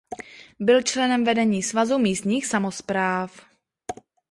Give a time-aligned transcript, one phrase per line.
[0.59, 3.45] Byl členem vedení Svazu místních samospráv.